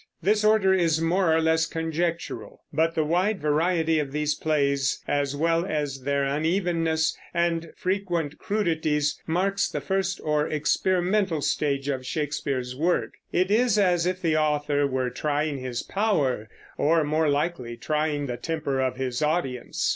This 0.19 0.43
order 0.43 0.73
is 0.73 0.99
more 0.99 1.31
or 1.31 1.39
less 1.39 1.67
conjectural; 1.67 2.63
but 2.73 2.95
the 2.95 3.03
wide 3.05 3.39
variety 3.39 3.99
of 3.99 4.11
these 4.11 4.33
plays, 4.33 4.99
as 5.07 5.35
well 5.35 5.63
as 5.63 6.01
their 6.05 6.23
unevenness 6.25 7.15
and 7.35 7.71
frequent 7.77 8.39
crudities, 8.39 9.21
marks 9.27 9.69
the 9.69 9.79
first 9.79 10.19
or 10.23 10.47
experimental 10.47 11.41
stage 11.43 11.87
of 11.87 12.03
Shakespeare's 12.03 12.75
work. 12.75 13.13
It 13.31 13.51
is 13.51 13.77
as 13.77 14.07
if 14.07 14.23
the 14.23 14.37
author 14.37 14.87
were 14.87 15.11
trying 15.11 15.59
his 15.59 15.83
power, 15.83 16.49
or 16.79 17.03
more 17.03 17.29
likely 17.29 17.77
trying 17.77 18.25
the 18.25 18.37
temper 18.37 18.79
of 18.81 18.95
his 18.97 19.21
audience. 19.21 19.87